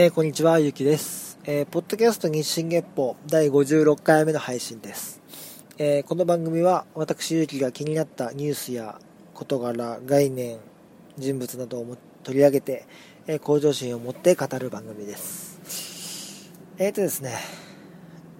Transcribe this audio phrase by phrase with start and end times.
[0.00, 1.40] えー、こんにちは、ゆきです。
[1.42, 5.20] えー、ポッドキャスト日進月報第56回目の配信です。
[5.76, 9.00] えー、この番組は私、ゆきが気になったニュースや
[9.34, 10.58] 事柄、概念、
[11.18, 12.86] 人物などを取り上げて、
[13.26, 16.52] え向上心を持って語る番組です。
[16.78, 17.34] えーとですね、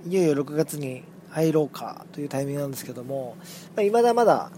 [0.07, 3.37] いよいよ6月に入ろうかというタイミングなんですけども、
[3.75, 4.52] まあ、未だまだ、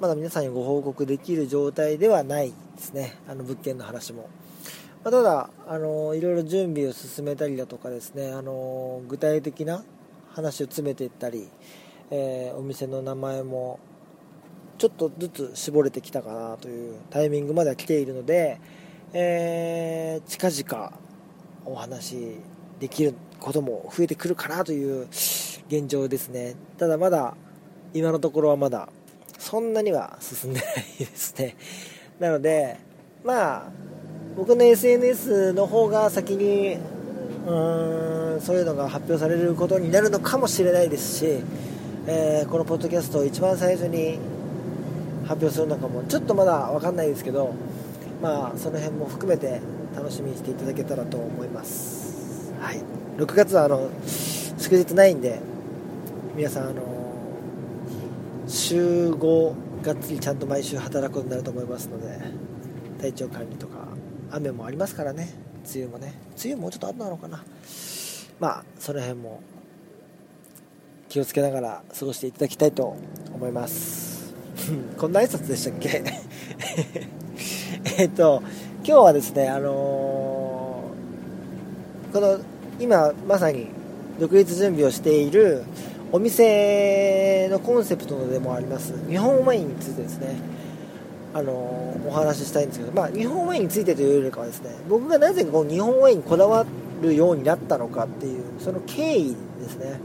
[0.00, 4.28] まだ皆さんにご報告できる状態ではないですね、あの物件の話も。
[5.02, 9.82] まあ、ただあのいろいろ準備を進めたりだとかですねあの具体的な
[10.32, 11.48] 話を詰めていったり、
[12.10, 13.80] えー、お店の名前も
[14.76, 18.60] ちょっとずつ絞れてきたかなというタイミングまでは来ているので、
[19.12, 20.92] えー、近々
[21.64, 22.38] お話
[22.78, 25.06] できることも増えてくるかなという
[25.68, 26.56] 現状ですね。
[26.78, 27.34] ただまだ
[27.94, 28.88] 今のところはまだ
[29.38, 31.56] そんなには進んでないですね。
[32.18, 32.78] なので
[33.24, 33.72] まあ
[34.36, 36.76] 僕の SNS の方が先に
[37.46, 41.42] うーんそういうのが発表されることになるのかもしれないですし、
[42.06, 44.18] えー、このポッドキャストを一番最初に
[45.26, 47.54] 発表するのかもちょっとまだ分かんないですけど
[48.22, 49.60] まあその辺も含めて
[49.94, 52.52] 楽しみにしていただけたらと思います。
[52.60, 52.80] はい。
[53.16, 55.40] 6月はあの祝日ないんで
[56.36, 56.82] 皆さんあの
[58.46, 62.18] 週5がっつりちゃんと毎週働くことになると思いますので
[63.00, 63.79] 体調管理とか
[64.32, 65.28] 雨もありますからね。
[65.74, 66.14] 梅雨もね。
[66.42, 67.42] 梅雨もうちょっと後なのかな。
[68.38, 69.40] まあその辺も
[71.08, 72.96] 気をつけながら過ごしていただきたいと
[73.34, 74.32] 思います。
[74.98, 76.02] こんな挨拶でしたっけ？
[77.98, 78.42] えっと
[78.84, 82.38] 今日はですねあのー、この
[82.78, 83.66] 今まさに
[84.18, 85.64] 独立準備をしている
[86.12, 90.36] お店のコンセプトでもあります日本ワインについてですね。
[91.32, 91.52] あの
[92.06, 96.66] お話ししたいんですけど、まあ、日本ワインについてというよりかはですね僕がなぜこう日本ワインにこだわ
[97.02, 100.00] るようになったのかっていうその経緯ですね。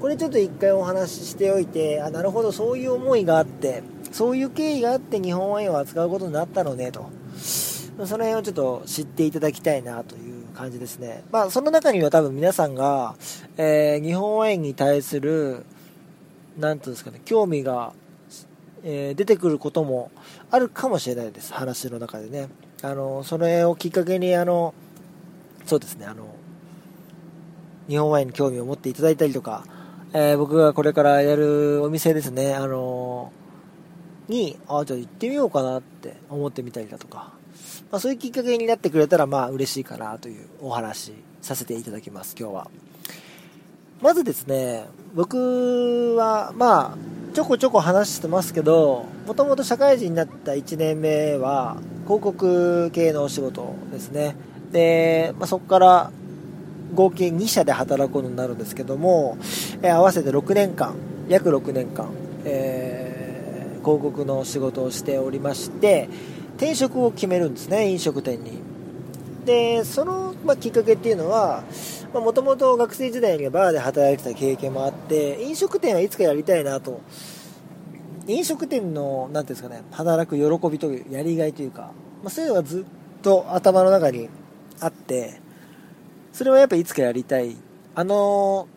[0.00, 3.82] これちょっと一回お話ししておいてあなるほどそういう思いがあって
[4.12, 7.10] そういう経緯があって日本ワインを扱うことになったのねと。
[8.06, 11.22] その辺をちょっと知っていただきたいなという感じですね。
[11.30, 13.14] まあその中には多分皆さんが、
[13.58, 15.66] えー、日本ワインに対する
[16.58, 17.92] 何ていうんですかね興味が
[18.84, 20.10] えー、出てくることも
[20.50, 22.48] あるかもしれないです、話の中でね。
[22.82, 24.74] あのそれをきっかけにあの、
[25.66, 26.26] そうですねあの、
[27.88, 29.64] 日本ワインに興味を持っていただいたりとか、
[30.12, 33.32] えー、僕がこれからやるお店ですね、あの
[34.28, 37.32] に、あじゃあ行ってみようかなって思ってみたりだとか、
[37.90, 42.70] まあ、そういうきっかけになってくれたらまあ嬉しいかなというお話させていただきます、今日は。
[44.00, 54.34] まずですね、僕はまあちょこちょこ話してますけどもともと社会人になった1年目は広告系のお仕事ですね。
[54.72, 56.10] で、まあ、そこから
[56.92, 59.38] 合計2社で働くことになるんですけども、
[59.82, 60.96] えー、合わせて6年間
[61.28, 62.10] 約6年間、
[62.44, 66.08] えー、広告の仕事をしておりまして
[66.56, 68.58] 転職を決めるんですね飲食店に。
[69.44, 71.62] でその、まあ、きっかけっていうのは
[72.12, 77.00] もともと学生時代にはバーで働いてた経験もあって飲食店はいつかやりたいなと。
[78.26, 82.84] 飲食店の何ていうんですかね働く喜びというやりがいというか、まあ、そういうのがずっ
[83.22, 84.28] と頭の中に
[84.78, 85.40] あって
[86.32, 87.56] それはやっぱいつかやりたい。
[87.94, 88.68] あの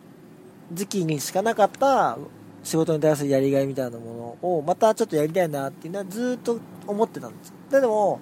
[0.72, 2.18] 時期にしかなかった
[2.64, 7.52] 仕事に対するやりがいみたいなものをまたちょっとやりたいなっていうのはずっと思ってたんです。
[7.70, 8.20] でも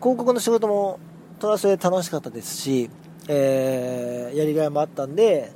[0.00, 0.98] 広告の仕事も
[1.40, 2.90] それはそれで楽しかったですし
[3.28, 5.52] えー、やりがいもあったんで、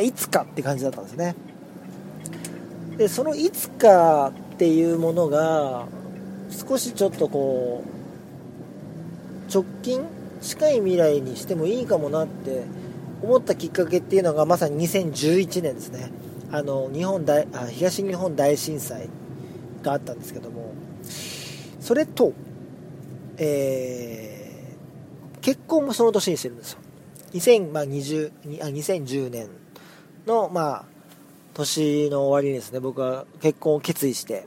[0.00, 1.34] いつかって感じだったんですね。
[2.98, 5.86] で、そのいつかっていうものが、
[6.50, 7.82] 少しちょっとこ
[9.48, 10.02] う、直近
[10.42, 12.64] 近い未来にしてもいいかもなって
[13.22, 16.10] 思ったきっかけっていうのがまさに2011年ですね。
[16.52, 19.08] あの、日本大、あ東日本大震災
[19.82, 20.74] があったんですけども、
[21.80, 22.32] それと、
[23.38, 26.78] えー、結婚もその年にしてるんですよ。
[27.32, 28.32] 2020
[28.62, 29.48] あ2010年
[30.26, 30.84] の、まあ、
[31.54, 34.46] 年の終わりにですね僕は結婚を決意して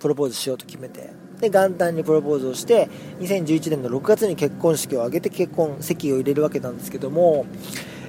[0.00, 1.10] プロポーズしようと決めて
[1.40, 2.88] で元旦にプロポーズをして
[3.20, 7.46] 2011年の6月に結婚式を挙げて結婚籍を入れるわけなんですけども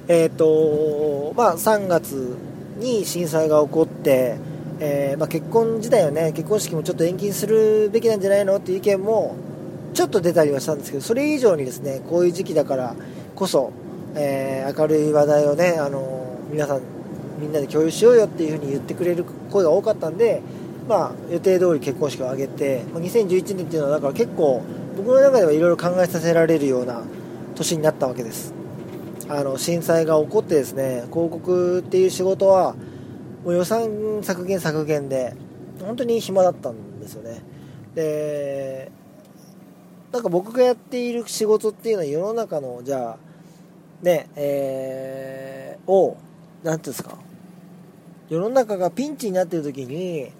[0.08, 2.36] え、ー、とまあ3月
[2.78, 4.38] に震災が起こって
[4.82, 8.56] えー、まあ、結婚自体はね結婚式もちょっと延期するべきなんじゃないの？
[8.56, 9.36] っていう意見も
[9.92, 12.96] ちょっと出たりはしたんですけどそれ以上にですねこういう時期だから
[13.34, 13.72] こそ
[14.14, 16.80] えー、明るい話題をね、あの皆さん
[17.40, 20.42] みんなで共有しようよっていう風に言ってくれる声が多かったんで、
[20.88, 24.62] まあ、予定通り結婚式を挙げて、まあ、2011年っていうのはだから結構
[24.96, 27.02] 僕の中ではいろいろ考えさせられるような
[27.54, 28.54] 年になったわけです。
[29.28, 32.74] あの震災が起こってですね広告っていう仕事は
[33.44, 33.88] もう予算
[34.22, 35.36] 削減削減で
[35.80, 37.40] 本当に暇だったんですよね。
[37.94, 38.90] で
[40.12, 43.29] なんか僕がやっている仕事っていうのは世の中のじゃあ
[44.02, 46.16] ねえー、を
[46.62, 47.18] 何ていうんですか
[48.28, 50.30] 世の中がピンチになってる時に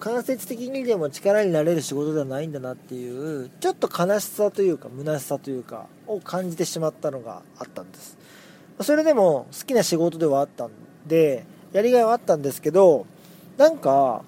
[0.00, 8.18] 間接的にでも力になれる仕事ではないんだなっていうちょっと悲しさというか虚しさというかを感じてしまったのがあったんです。
[8.80, 10.70] それでも好きな仕事ではあったん
[11.06, 13.06] でやりがいはあったんですけど
[13.58, 14.24] なんか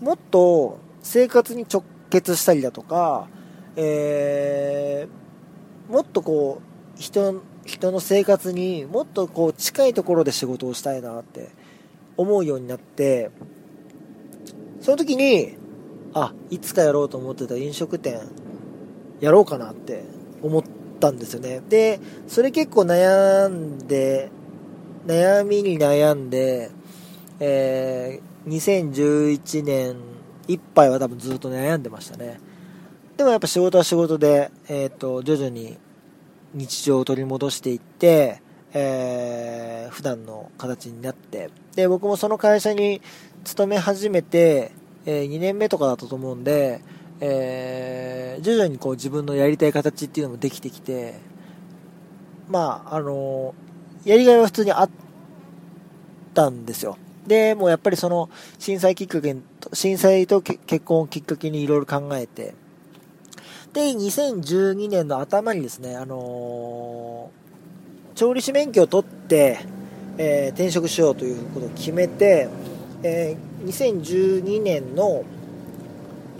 [0.00, 3.28] もっと生活に直結したりだとか、
[3.76, 6.62] えー、もっとこ
[6.96, 11.50] う人人の生活にもっとこう近いところで仕事をしたいなって
[12.16, 13.30] 思うようになって
[14.80, 15.56] その時に
[16.12, 18.20] あいつかやろうと思ってた飲食店
[19.20, 20.04] やろうかなって
[20.42, 20.64] 思っ
[20.98, 21.60] たんですよね。
[21.68, 24.30] でそれ結構悩んで
[25.06, 26.70] 悩みに悩んで、
[27.38, 29.96] えー、2011年
[30.48, 32.40] いっぱいは多分ずっと悩んでましたね。
[33.16, 35.76] でもやっぱ仕事は仕事で、えーと、徐々に
[36.54, 38.42] 日常を取り戻していって、
[38.72, 43.00] えー、普段の形になってで僕もその会社に
[43.44, 44.72] 勤め始めて、
[45.06, 46.80] えー、2年目とかだったと思うんで、
[47.20, 51.14] えー、徐々にこう自分のやりたい形っていうのもできてきて
[52.48, 53.54] まああの
[54.04, 54.90] やりがいは普通にあっ
[56.34, 56.96] たんですよ。
[57.26, 59.36] でもうやっぱりその震災きっかけ
[59.72, 62.54] 震災と結婚をきっかけにいろいろ考えて
[63.72, 69.60] で2012年の頭にですねあのー、調理師免許を取って、
[70.18, 72.48] えー、転職しようということを決めて
[73.02, 75.24] えー、2012年の、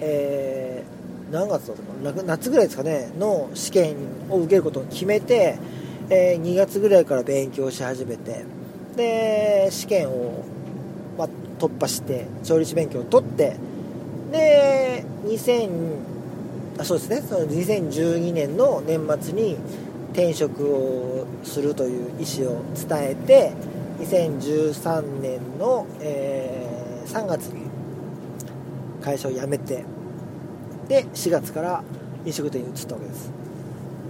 [0.00, 0.84] え、
[1.30, 3.96] 何月だったかな夏ぐらいですかねの試験
[4.28, 5.58] を受けることを決めて、
[6.10, 8.44] え、2月ぐらいから勉強し始めて
[8.96, 10.44] で試験を、
[11.16, 11.28] ま
[11.58, 13.56] 突破して調理師免許を取って
[14.32, 15.68] で2000
[16.80, 17.20] あそうですね。
[17.20, 19.56] その2012年の年末に
[20.12, 23.52] 転職をするという意思を伝えて
[24.00, 27.66] 2013年の、えー、3月に
[29.02, 29.84] 会社を辞めて
[30.88, 31.84] で4月から
[32.24, 33.30] 飲食店に移ったわけです。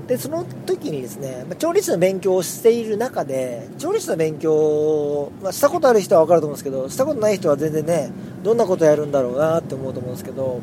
[0.06, 8.10] でその時にですね調理師の勉強をしている中で調理師の勉強を、まあ、したことある人は分かると思うんですけどしたことない人は全然ね
[8.42, 10.60] どんなことやるんだろうなって思うと思うんですけど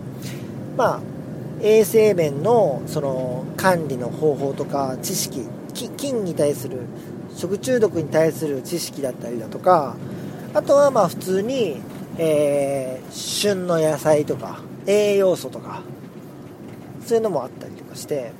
[0.75, 1.16] まあ
[1.61, 6.81] 衛生面のその管理の方法とか知識菌に対する
[7.35, 9.95] 食中毒に対する知識だったりだとか
[10.53, 11.81] あとはまあ普通に、
[12.17, 15.81] えー、旬の野菜とか栄養素とか
[17.05, 18.31] そういうのもあったりとかして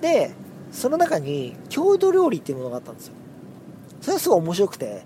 [0.00, 0.32] で
[0.72, 3.14] その中に郷土料理っていうものがあったんですよ。
[4.00, 5.02] それはすごい面白くて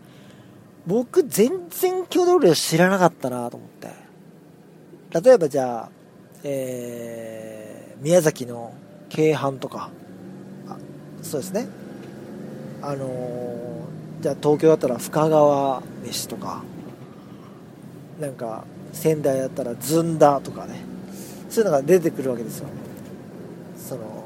[0.87, 4.05] 僕全然郷土料理を知らなかったなと思って。
[5.15, 5.91] 例えばじゃあ、
[6.45, 8.75] えー、宮崎の
[9.09, 9.91] 京阪とか
[11.25, 11.67] そうですね。
[12.83, 16.63] あのー、じゃあ東京だったら深川飯とか
[18.21, 20.85] なんか仙台だったらずんだとかね。
[21.49, 22.69] そういうのが出てくるわけですよ。
[23.77, 24.25] その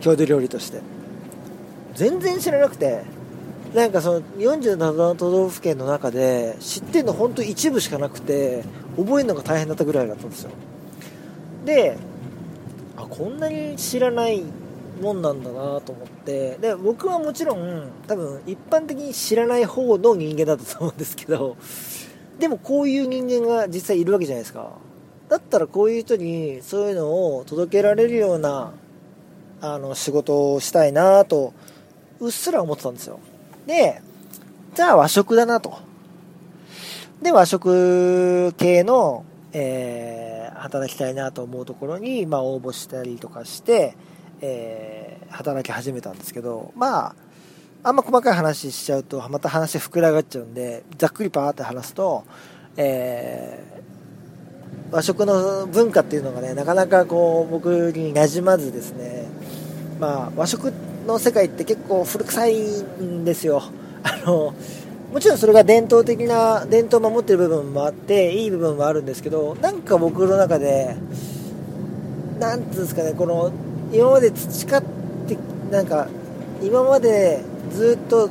[0.00, 0.80] 郷土料理として。
[1.94, 3.02] 全然知らなくて
[3.74, 8.62] なんかその47都道府県の中で知ってるの本当一部しかなくて
[8.96, 10.50] 覚えるのが大変だったぐらいだったんですよ。
[11.64, 11.96] で
[12.96, 14.44] あこんなに知らない
[15.00, 16.58] もんなんだなと思って。
[16.58, 21.56] で僕はもちろん多分一般的に知らない方の人間だったと思うんですけど
[22.38, 24.70] でもこういう人間が実際いるわけじゃないですか。
[25.28, 28.72] だったらこういう人にそういうのを届けられるような
[29.60, 31.52] あの仕事をしたいなと
[32.18, 33.20] うっすら思ってたんですよ。
[33.66, 34.02] で
[34.74, 35.78] じゃあ和食だなと。
[37.22, 43.96] で和食系の、えー、働きたいなと思うところに、まあ、応募したりとかして
[44.42, 47.14] えー、働き始めたんですけど、まあ、
[47.82, 52.24] あんま細かい話しちゃうと、また話膨らがっちゃうんで、ざっくりパーって話すと、
[52.76, 59.26] えー、和食の文化っていうのがね、なかなかこう、僕に馴染まずですね、
[59.98, 60.72] まあ、和食
[61.06, 63.62] の世界って結構古臭いんですよ。
[64.02, 64.54] あの、
[65.12, 70.96] もちろんそれが伝統的な、伝統を守ってる部分もあって、いい部分もあるんですけど、なんか僕の中で、
[72.38, 73.50] なんていうんですかね、この、
[73.92, 74.82] 今まで培っ
[75.26, 75.36] て
[75.70, 76.08] なんか
[76.62, 78.30] 今までずっと、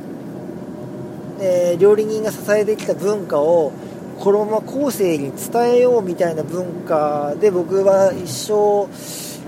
[1.40, 3.72] えー、料理人が支えてきた文化を
[4.18, 8.88] このまま後世に伝えようみたいな文化で僕は一生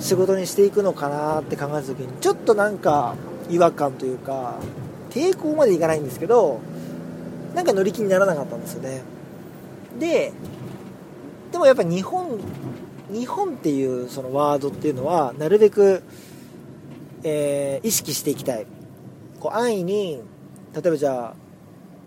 [0.00, 3.14] 仕事にしていくのかなって考えた時にちょっとなんか
[3.50, 4.58] 違和感というか
[5.10, 6.60] 抵抗までいかないんですけど
[7.54, 9.02] なんか乗り気にならなかったんですよね。
[9.98, 10.32] で
[11.50, 12.40] でもやっぱ日本
[13.10, 16.02] 日本っていうそのワードっていうのはなるべく、
[17.22, 18.66] えー、意識していきたい。
[19.40, 20.22] こう安易に
[20.74, 21.34] 例えばじゃあ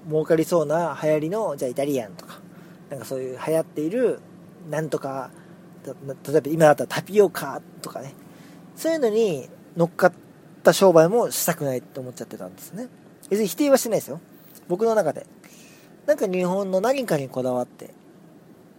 [0.10, 2.40] 儲かりそうな流行りのじゃあイタリアンとか
[2.90, 4.20] なんかそういう流行っている
[4.70, 5.30] なんとか
[5.86, 5.92] 例
[6.38, 8.14] えば今だったらタピオカとかね。
[8.76, 9.48] そういうのに
[9.78, 10.14] 乗っかっ
[10.64, 12.88] た商売もしたくないって思っちゃってたんですね。
[13.30, 14.20] 別に否定はしてないですよ。
[14.68, 15.26] 僕の中で。
[16.06, 17.86] なんか日本の何かにこだわって。
[17.86, 17.94] って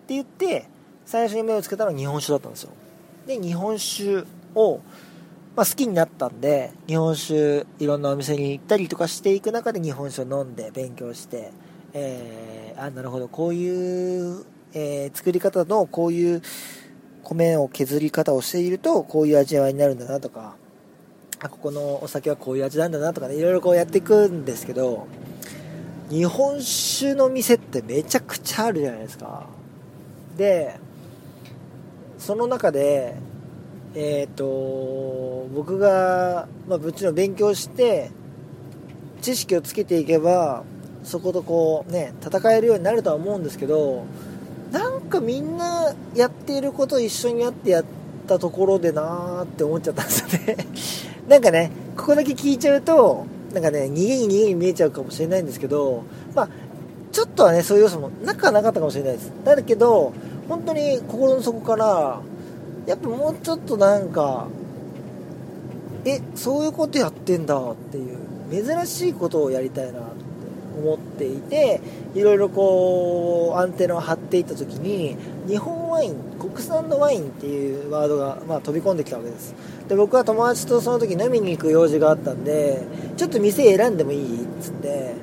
[0.08, 0.68] 言って
[1.04, 2.70] 最初に目をつけたのは日本酒だったんですよ。
[3.26, 4.24] で日本酒
[4.54, 4.80] を、
[5.56, 11.50] まあ、好きになったんで日本酒いろんなお店に行ったりとかしていく中で日本酒を飲んで勉強して
[11.98, 16.42] えー、あなるほどこういう、えー、作り方のこういう
[17.22, 20.56] 米を削り方をしているとこういう味わいになるんだなとか
[21.40, 25.06] あここのお酒はこういう味なんだなとかねいろいろこうやっていくんですけど
[26.10, 29.46] 日本酒の店ってめちゃくちゃあるじゃないですか。
[30.36, 30.78] で
[32.18, 33.16] その中で
[33.94, 38.10] えっ、ー、と僕が、まあ、もちろん勉強して
[39.22, 40.64] 知識をつけていけば
[41.02, 44.04] そことこうね戦えるようになるとは思うんですけど
[44.70, 47.84] なんかみんなやっていること一緒にやってやっ
[48.26, 50.56] たところでなーって思っちゃったんですよね。
[51.28, 53.24] なんかねここだけ聞いちゃうと
[53.56, 56.48] なんかね逃げに逃げに見えちゃうかもしれないんですけどまあ
[57.10, 59.32] ちょっとはねそういう要素もなくはなかったかもしれないです。
[59.44, 60.12] だけど
[60.46, 62.20] 本当に心の底から
[62.86, 64.46] やっぱもうちょっとなんか
[66.04, 68.18] えそういうことやってんだっていう
[68.50, 70.26] 珍しいことをやりたいなって
[70.78, 71.80] 思っていて
[72.14, 79.54] いろいろこうアンテナを張っていった時に日本ワイン国産のワインっていうワードが、まあ、飛び込んできたわけです。
[79.88, 82.82] で僕は友達とその時飲みに行く用事があったんで
[83.16, 85.14] ちょっと店選んでもいいっつって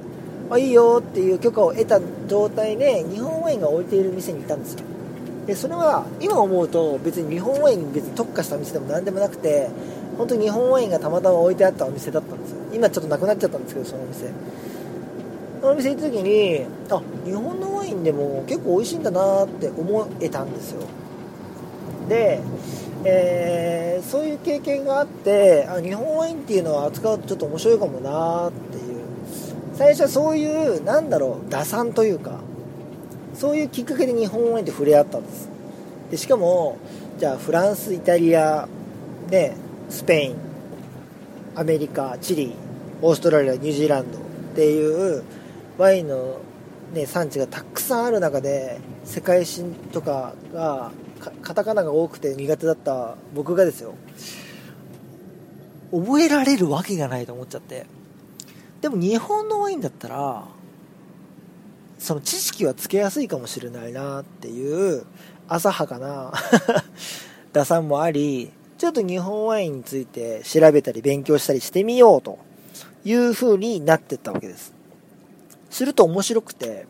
[0.50, 4.80] あいいよっていう許可を得た状態で日本ワインが置いている店に行ったんですよ。
[5.48, 9.70] でそれは今思うと別に日本ワインに別に特化した店でも何でもなくて
[10.18, 12.58] 本当に日本ワインがたまたま置いてあったお店だったんですよ。
[12.74, 14.32] 今ちょっとなくなっちゃったんですけどそのお店。
[15.64, 20.82] その店行った時にあ日本のワインでも結構美味しいんだなって思えたんですよ。
[22.10, 22.42] で、
[23.06, 29.04] えー、そういう経験があってあ日本ワインっていうのは扱うとちょっと面白いかもなっていう。
[29.74, 32.42] 最初はそういうなんだろう打算というか
[33.34, 35.48] そういうきっかけで日本ワインって触れ合ったんです。
[36.12, 36.78] でしかも
[37.18, 38.68] じゃあフランスイタリア
[39.30, 39.54] で
[39.90, 40.36] スペイン
[41.56, 42.54] アメリカチリ
[43.02, 44.22] オーストラリアニュージーランドっ
[44.56, 45.24] ていう
[45.78, 46.40] ワインの、
[46.94, 50.92] ね、産地がたくさんある中で世界史とかが
[51.42, 53.96] カタカナが多くて苦手だった僕がですよ。
[55.92, 57.86] 覚えられるわけがないと思っちゃって。
[58.82, 60.44] でも日本のワインだったら
[62.00, 65.06] その知識はつけやすいかもしれないなっていう
[65.48, 66.34] 浅はかな
[67.54, 72.40] 打算もありちょっと日本ワインについて調べたり勉強したりしてみようと
[73.06, 74.73] いう風になってったわけです。
[75.74, 76.86] すると面白くて、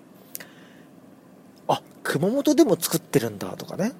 [1.69, 3.93] あ、熊本でも作ってるんだとかね。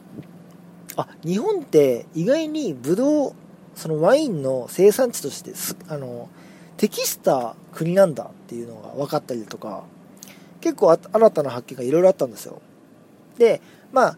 [0.97, 3.33] あ、日本って意外にブドウ、
[3.75, 6.27] そのワインの生産地としてす、あの、
[6.75, 9.85] 適した国なんだっていうのが分かったりとか、
[10.59, 12.61] 結構新たな発見がいろいろあったんですよ。
[13.37, 13.61] で、
[13.93, 14.17] まあ、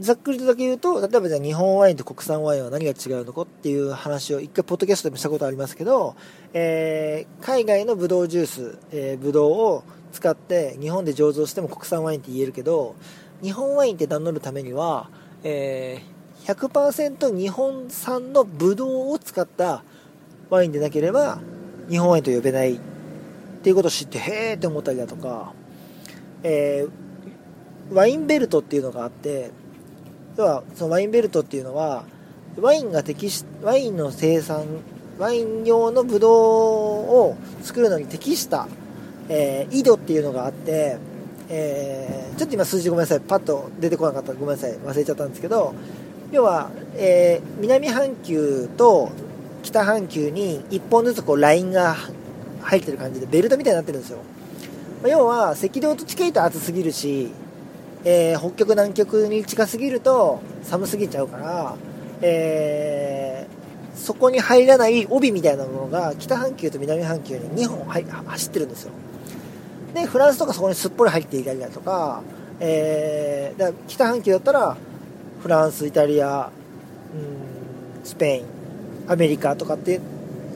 [0.00, 6.14] ざっくりとだけ言うと、例えばじゃあ日本ワインと国産ワインは何が違うのかっていう話を一回ポッドキャストでもしたことありますけど、
[6.52, 12.94] えー、海外のブドウジュース、えー、ブドウを使って日本で醸造しても国産ワインって言えるけど、
[13.42, 15.10] 日本ワインって名乗るためには、
[15.42, 19.82] えー、100%日本産のブドウを使った
[20.50, 21.40] ワインでなければ
[21.88, 22.80] 日本ワインと呼べないっ
[23.62, 25.52] ていうことを知ってへーって思ったりだとか、
[26.42, 29.50] えー、ワインベルトっていうのがあって
[30.38, 32.04] 要はそのワインベルトっていうのは
[32.60, 34.64] ワインが適しワインの生産
[35.18, 38.68] ワイン用のブドウを作るのに適した、
[39.28, 40.96] えー、井戸っていうのがあって、
[41.48, 43.20] えー、ちょっと今数字ごめんなさい。
[43.20, 44.32] パッと出てこなかった。
[44.32, 44.74] ごめんなさい。
[44.74, 45.74] 忘れちゃったんですけど
[46.30, 49.10] 要は、えー、南半球と
[49.64, 51.96] 北半球に1本ずつこうラインが
[52.62, 54.18] 入ってる感じでベルトみたいになってるんですよ。
[55.04, 57.32] 要は赤道と近いと暑すぎるし
[58.04, 61.76] えー、北極南極に近すぎると寒すぎちゃうから、
[62.22, 68.92] えー、そこに入らない帯みたいなものが北半球と南半球に2本走ってるんですよ。
[69.94, 72.22] でフランスとかそこにすっぽり入っていたりだとか,、
[72.60, 74.76] えー、だから北半球だったら
[75.42, 76.50] フランスイタリア、
[77.14, 78.44] うん、スペイン
[79.10, 80.00] アメリカとかって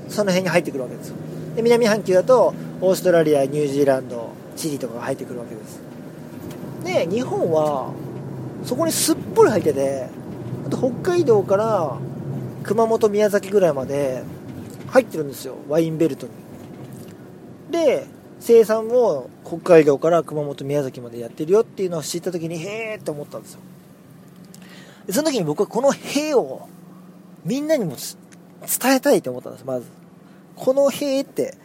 [0.08, 1.16] その辺に入ってくるわけですよ。
[1.56, 5.91] で南半球だとオーストラリアニュージーランドチリとかが入ってくるわけです。
[6.82, 7.92] で日本は
[8.64, 10.08] そこにすっぽり入ってて
[10.66, 11.98] あと北海道から
[12.62, 14.22] 熊本宮崎ぐらいまで
[14.88, 16.32] 入ってるんですよワインベルトに。
[17.70, 18.06] で
[18.38, 23.60] 生産も北海道から熊本宮崎までやってるよっていうのを知った時にへえって思ったんですよ。
[25.06, 26.68] でその時に僕はこの「へえ」を
[27.44, 27.96] みんなにも
[28.60, 29.86] 伝えたいと思ったんですまず。
[30.56, 31.56] この「へえ」って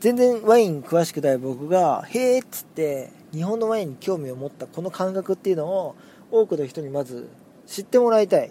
[0.00, 5.96] 全然ワイン詳しくない僕が「へえ」っつって日本のワインに興味を持ったこの感覚っていうのを
[6.30, 7.28] 多くの人にまず
[7.66, 8.50] 知ってもらいたい。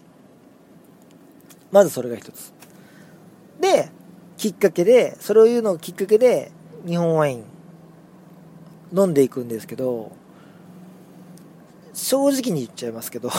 [1.71, 2.53] まずそれが一つ。
[3.59, 3.89] で
[4.37, 6.51] きっかけでそれを言うのをきっかけで
[6.85, 7.43] 日本ワイン
[8.95, 10.11] 飲んでいくんですけど
[11.93, 13.29] 正直に言っちゃいますけど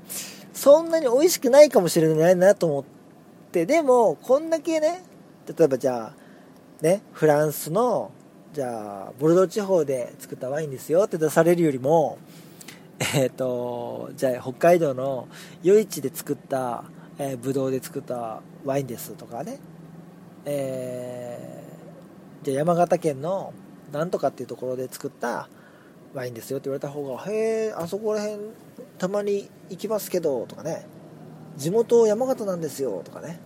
[0.54, 2.84] そんなに美味しくないかもしれないなと思っ
[3.52, 5.04] てでもこんだけね
[5.46, 8.10] 例えばじゃあねフランスの
[8.56, 12.16] じゃあボルドー地方で作ったワインですよって出されるよりも
[13.14, 15.28] えっ、ー、とじゃあ北海道の
[15.62, 16.84] 余市で作った、
[17.18, 19.58] えー、ブドウで作ったワインですとかね。
[20.46, 23.52] えー、じゃあ山形県の
[23.92, 25.50] なんとかっていうところで作った
[26.14, 28.38] ワインですよって言われた方が「へえあそこら辺
[28.96, 30.86] たまに行きますけど」とかね
[31.58, 33.38] 「地元山形なんですよ」とかね。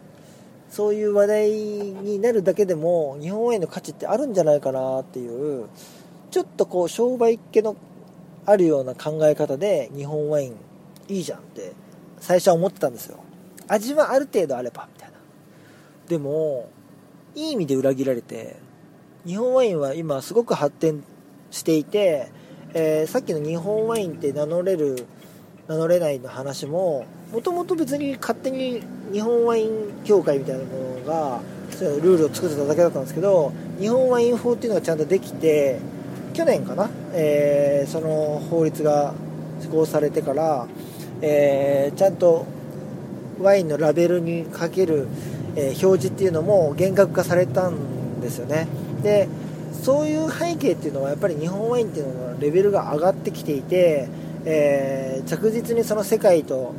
[0.71, 5.69] そういう話題になるだけでも日本ワインの価値ってあるんじゃないかなっていう
[6.31, 7.77] ちょっとこう商売っ気の
[8.47, 10.57] あるような考え方で日本ワイン
[11.09, 11.73] いいじゃんって
[12.21, 13.19] 最初は思ってたんですよ
[13.67, 15.17] 味はある程度あればみたいな
[16.09, 16.71] でも
[17.35, 18.57] いい意味で裏切られて
[19.27, 21.05] 日本ワインは今すごく発展
[21.50, 22.30] していて、
[22.75, 25.06] えー、さっきの日本ワインって名乗れる
[25.71, 35.78] 名乗れないの話ももともと別に勝手に日本ワイン協会みたいなものがそううルールを作ってただけだったんですけど日本ワイン法っていうのがちゃんとできて
[36.35, 39.15] 去年かな、えー、その法律が
[39.61, 40.67] 施行されてから、
[41.23, 42.47] えー、ちゃんと
[43.39, 45.06] ワインのラベルにかける、
[45.56, 48.69] え表示っていうのも厳格化されたんですよね。
[49.02, 49.28] で
[49.83, 54.09] そういう背景っていうのはやっぱり日本ワインっていうのはレベルが上がってきていて、
[54.45, 56.75] えー、着実にその世界と、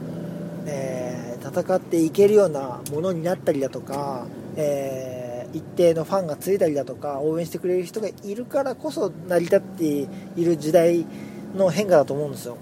[0.65, 9.85] えー、戦っていけるようなものになったりだとか、えー、一定のファンがついたりだとか応援してくれる人がいるからこそ成り立って
[10.35, 11.05] いる時代
[11.55, 12.57] の変化だと思うんですよ。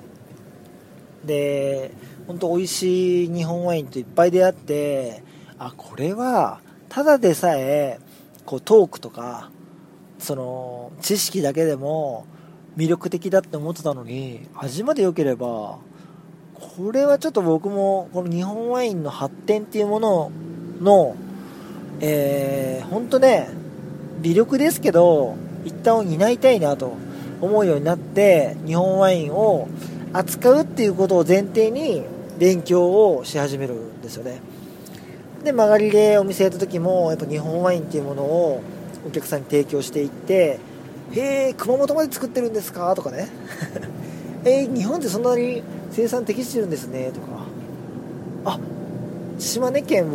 [1.25, 1.91] で
[2.27, 5.23] 本当美味しい日本ワインといっぱい出会って
[5.57, 7.99] あこれはただでさえ
[8.45, 9.51] こうトークとか
[10.17, 12.25] その知識だけでも
[12.79, 15.79] 魅力的だって思ってたのに味まで良ければ
[16.53, 20.31] これはちょっと僕もこの日本ワインの発展っていうもの
[20.81, 21.15] の
[22.01, 23.49] えー、本当ね
[24.21, 26.95] 微力ですけど一旦を担いたいなと
[27.41, 29.67] 思うようになって日本ワインを
[30.13, 32.03] 扱うっていうことを前提に
[32.37, 34.39] 勉強をし始めるんですよね。
[35.43, 38.61] で曲がりでお店やった時もやっぱ日本ワインっていうものを
[39.05, 40.59] お客さんに提供していって
[41.13, 43.27] 「へえ熊本まで作ってるんですか?」とかね
[44.45, 47.45] 「えー、日本ってそんなに生産適してるんですね」とか
[48.45, 48.59] 「あ
[49.37, 50.05] 島根県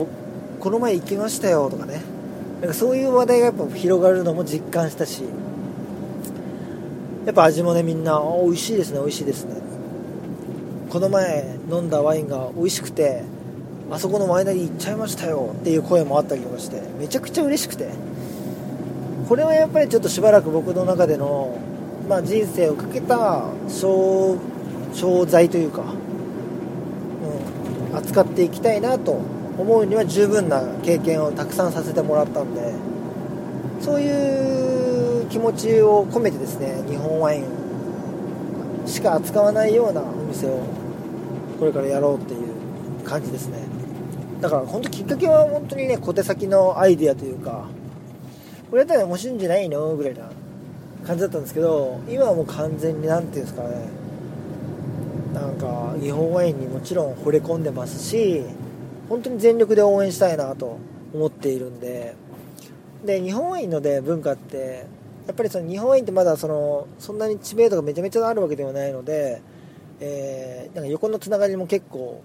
[0.61, 2.01] この前行きましたよ」とかね。
[2.61, 5.25] なんかそういう話題がやっぱ広がるのも実感したし。
[7.27, 9.55] やっぱ味もねみんな「美味しいですね美味しいですね」
[10.91, 13.23] この前飲んだワインが美味しくて
[13.91, 17.89] あそこのワイナリー行っちゃいましたよっていう声もあったりとかしてめちゃくちゃ嬉しくて。
[19.29, 21.59] これはやっぱりちょっとしばらく僕の中での、
[22.09, 24.37] まあ、人生をかけた商
[24.93, 25.83] 商材というか、
[27.91, 29.13] うん、扱っていきたいなと
[29.59, 32.73] 思うには十分な経験をたくさんさせてもらったんで
[33.81, 37.45] そういう気持ちを込めてですね日本ワイン
[38.87, 40.63] しか扱わないようなお店を
[41.59, 43.59] これからやろうっていう感じですね。
[44.41, 47.67] だから本当きっかけは本当にね小手先のアイデアというか
[48.75, 49.95] これやったら面白いんじゃないの？
[49.95, 50.29] ぐらいな
[51.07, 53.89] 感じだったんですけど今はもう完全に何ていうんですかね。
[55.33, 58.43] なんか日本ワインにもちろん惚れ込んでますし
[59.09, 60.79] 本当に全力で応援したいなと
[61.15, 62.17] 思っているんで。
[63.05, 64.87] で日本ワインので文化って
[65.29, 69.41] やっぱりその日本ワインってまだそのそんなに知名度がめちゃめちゃあるわけではないので、
[70.01, 72.25] えー、なんか横のつながりも結構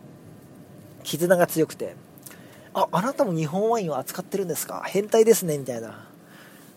[1.03, 1.93] 絆が強くて。
[2.73, 4.81] ああなたも日本ワインを扱ってるんですか？
[4.87, 6.08] 変態ですねみたいな。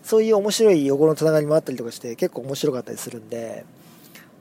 [0.03, 3.65] そういう面白い横のつながりもあったりとかして結構面白かったりするんで、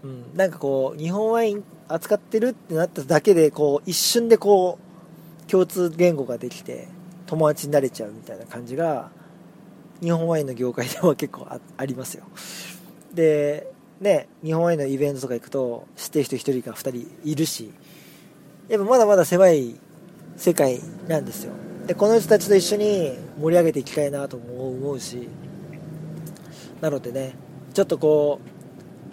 [0.03, 4.79] うん、なんかこう日本ワイン扱ってるってなっただけでこう一瞬でこ
[5.47, 6.89] う共通言語ができて
[7.27, 9.11] 友達になれちゃうみたいな感じが
[10.01, 12.25] 日本ワインの業界では結構ありますよ。
[13.15, 13.71] で
[14.01, 17.71] ね日本ワインのイベントとか行くと知ってる人1人か2人いるし
[18.69, 19.77] やっぱまだまだ狭い
[20.37, 21.53] 世界なんですよ。
[21.87, 25.29] でこの人たちと一緒に盛り上げていきたいなとも思うし
[26.83, 27.33] なのでね
[27.73, 28.41] ちょっとこ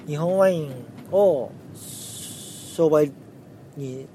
[0.05, 0.73] う日本ワイン
[1.11, 3.11] を商売
[3.77, 4.07] に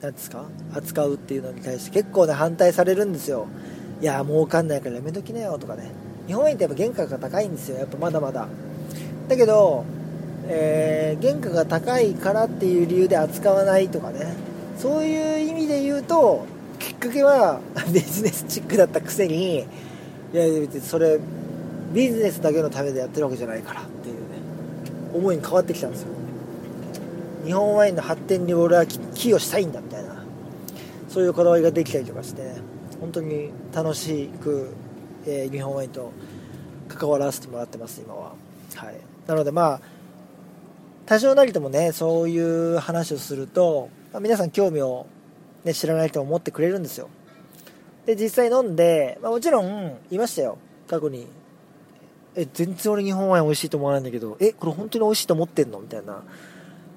[0.00, 3.46] 何ですか扱うっていうのに対して結構ね反対されるんですよ。
[4.00, 5.90] いや儲かんないからやめときなよとかね。
[6.26, 7.78] 日本円ってやっぱ原価が高いんですよ。
[7.78, 8.48] やっぱまだまだ。
[9.28, 9.84] だけど、
[10.46, 14.34] えー、原価が高いからっていう理由で扱わないとかね。
[14.78, 16.46] そういう意味で言うと
[16.78, 17.60] きっかけは
[17.92, 19.64] ビジネスチックだったくせにい
[20.32, 21.20] や別にそれ
[21.94, 24.20] ビジネスだけのためでやってるわけじゃないからっていうね。
[25.14, 26.08] 思いに変わってきたんですよ。
[27.44, 30.24] 日本ワインの発展に俺は寄与したいんだみたいな。
[31.08, 32.56] そういうこだわりができたりとかしてね
[33.00, 34.74] 本当に楽しく、
[35.24, 36.10] えー、日本ワインと
[36.88, 38.32] 関わらせてもらってます今は。
[38.74, 38.96] はい。
[39.28, 39.80] なのでまあ
[41.06, 45.06] 多少なりともねそういう話をすると、まあ、皆さん興味を、
[45.62, 47.08] ね、知らない人も持ってくれるんですよ。
[48.06, 50.58] で実際飲んで、まあ、もちろんいましたよ。
[50.88, 51.28] 過去に
[52.36, 55.80] え全然俺日本ワイン美味しいと思わないんだけどえこれ本当に美味しいと思ってんの？
[55.80, 56.22] みたいな。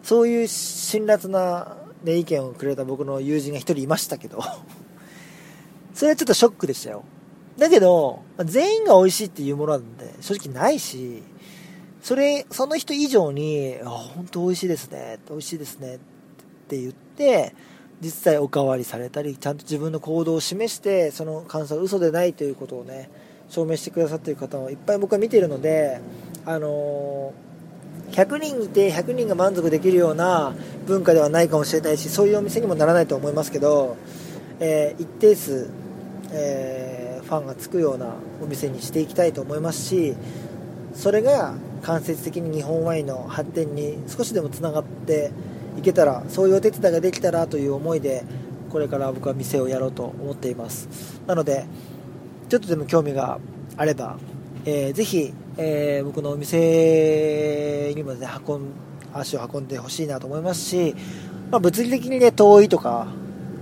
[0.03, 4.39] そういう辛辣な、ね、意見をくれた僕の友人が1人いましたけど。
[5.93, 7.03] それはちょっとショックでしたよ。
[7.57, 11.23] だけど全員が美味しいっていうものなんで正直ないし
[12.03, 15.19] それその人以上に「あ本当美味しいですね。
[15.27, 15.99] 美味しいですね」っ
[16.67, 17.55] て言って
[17.99, 23.09] 実際おかわりされたりちゃんと自分の行動を示してその感想は嘘でないということをね
[23.49, 26.01] 証明してくださっている方をいっぱい僕は見ているので
[26.45, 27.33] あの
[28.11, 30.53] 100人いて100人が満足できるような
[30.85, 33.97] 文化ではないかもしれないしそういうお店にもならないと思いますけど、
[34.59, 35.69] えー、一定数、
[36.31, 40.15] えー、ファンがつくようなお店にしていきたいと思いますし
[40.93, 45.31] それが間接的に日本ワインの発展に少しでもつながって
[45.77, 48.23] いけたらそういうお手伝いができたらという思いで
[48.69, 51.21] これから僕は店をやろうと思っています。
[51.25, 51.65] なので
[52.49, 53.39] ちょっとでも興味が
[53.77, 54.17] あれば、
[54.65, 58.71] えー、ぜひえー、僕のお店にもね運ん
[59.13, 60.95] 足を運んでほしいなと思いますし、
[61.49, 63.07] まあ、物理的にね遠いとか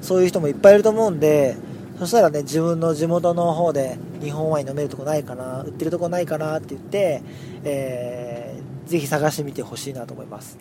[0.01, 1.55] そういう人もいっぱいいると思うんで
[1.97, 7.21] そしたらね自分の地元の方で日本ワイン飲めるとこないかな売ってるとこないかなって言って、
[7.63, 10.57] えー、ぜひ探してみてほしいなと思います。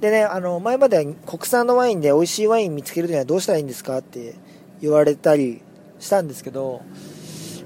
[0.00, 4.34] でねあの前までは国産のワインで美味しいワイン見つけるにはどうしたらいいんですかって
[4.80, 5.60] 言われたり
[6.00, 6.82] したんですけど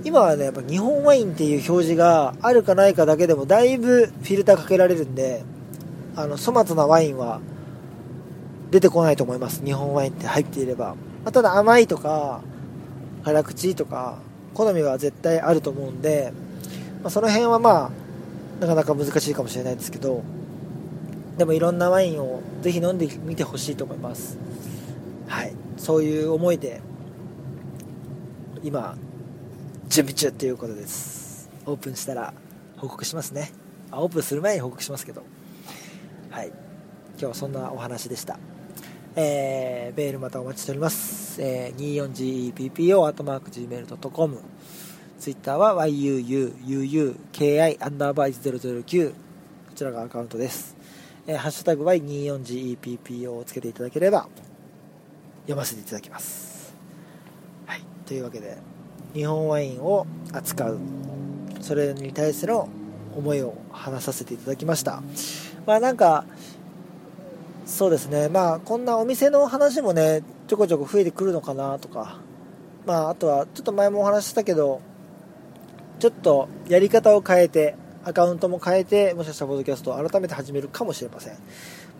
[0.04, 5.42] 今はね、やっぱ日本ワインっていう表示があるかないかだけでもだいぶフィルターかけられるんで、
[6.14, 7.40] あの、粗末なワインは
[8.70, 9.64] 出てこないと思います。
[9.64, 10.94] 日本ワインって入っていれば。
[11.24, 12.42] まあ、ただ甘いとか、
[13.24, 14.18] 辛口とか、
[14.52, 16.32] 好みは絶対あると思うんで、
[17.02, 17.90] まあ、その辺はまあ、
[18.60, 20.22] なかなか難しいかもしれないですけど、
[21.38, 24.38] でもいろんなワインをぜひ飲んでみてほしいと思います。
[25.26, 25.54] はい。
[25.78, 26.80] そういう思いで、
[28.62, 28.96] 今、
[29.94, 31.48] 準備中ということです。
[31.66, 32.34] オープンしたら
[32.78, 33.52] 報告しますね。
[33.92, 35.22] あオープンする前に報告しますけど。
[36.30, 36.48] はい。
[36.48, 36.56] 今
[37.18, 38.36] 日はそんなお話でした。
[39.14, 44.40] えー、メールまたお待ちしております、えー、24GPPO.gmail.com
[45.20, 49.16] ツイッターは yuuuuki アンダーバー1009こ
[49.76, 50.76] ちらがアカウントです、
[51.28, 54.26] えー、ハッシュタグは 24GEPPO をつけていただければ
[55.42, 56.74] 読ませていただきます。
[57.66, 57.82] はい。
[58.06, 58.73] というわけで
[59.14, 60.78] 日本ワインを扱う。
[61.60, 62.68] それに対しての
[63.16, 65.02] 思いを話させていただきました。
[65.66, 66.24] まあなんか
[67.64, 68.28] そうですね。
[68.28, 72.18] まあこんなお店の話もねちょこちょこ増えてくるのかなとか。
[72.84, 74.82] まああとはちょっと前もお話ししたけど
[76.00, 81.36] ちょっとやり方を変えてアカウントも変えてもしかしたらポッドキャストを改めて始めるかもしれません。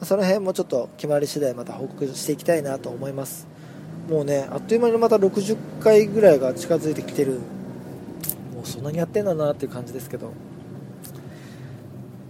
[0.03, 3.47] その辺もちょっと決まり次第また報告していきたいなと思います。
[4.09, 7.41] もうねあっという間にまた60回ぐらいが近づいてきてる。
[8.55, 10.33] もうそんなにやってんだなっていう感じですけど。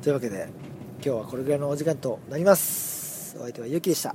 [0.03, 0.49] というわけで
[1.05, 3.37] 今日はこれぐらいのお時間となります。
[3.39, 4.15] お相手はゆきでした。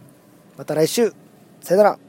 [0.58, 1.14] また来週。
[1.62, 2.09] さよなら。